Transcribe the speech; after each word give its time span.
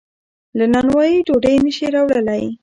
له 0.57 0.65
نانوایۍ 0.73 1.15
ډوډۍ 1.27 1.55
نشي 1.65 1.87
راوړلی. 1.95 2.43